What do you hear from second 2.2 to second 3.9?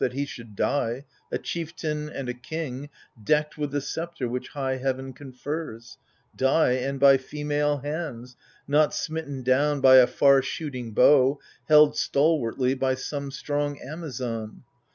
a king Decked with the